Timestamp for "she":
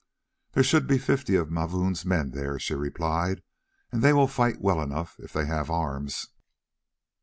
2.57-2.73